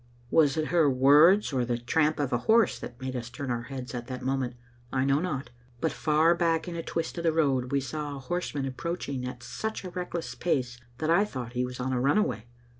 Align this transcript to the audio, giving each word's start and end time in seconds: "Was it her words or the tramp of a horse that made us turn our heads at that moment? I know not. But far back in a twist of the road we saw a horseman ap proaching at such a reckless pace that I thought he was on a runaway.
"Was 0.31 0.57
it 0.57 0.69
her 0.69 0.89
words 0.89 1.53
or 1.53 1.63
the 1.63 1.77
tramp 1.77 2.19
of 2.19 2.33
a 2.33 2.39
horse 2.49 2.79
that 2.79 2.99
made 2.99 3.15
us 3.15 3.29
turn 3.29 3.51
our 3.51 3.61
heads 3.61 3.93
at 3.93 4.07
that 4.07 4.23
moment? 4.23 4.55
I 4.91 5.05
know 5.05 5.19
not. 5.19 5.51
But 5.79 5.91
far 5.91 6.33
back 6.33 6.67
in 6.67 6.75
a 6.75 6.81
twist 6.81 7.19
of 7.19 7.23
the 7.23 7.31
road 7.31 7.71
we 7.71 7.81
saw 7.81 8.15
a 8.15 8.19
horseman 8.19 8.65
ap 8.65 8.77
proaching 8.77 9.27
at 9.27 9.43
such 9.43 9.83
a 9.83 9.91
reckless 9.91 10.33
pace 10.33 10.79
that 10.97 11.11
I 11.11 11.23
thought 11.23 11.53
he 11.53 11.65
was 11.67 11.79
on 11.79 11.93
a 11.93 12.01
runaway. 12.01 12.47